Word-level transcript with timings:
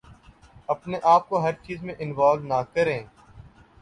اپنے 0.69 0.99
آپ 1.05 1.27
کو 1.29 1.39
ہر 1.39 1.53
چیز 1.63 1.83
میں 1.83 1.95
انوالو 1.99 2.43
نہ 2.43 2.61
کریں 2.73 3.01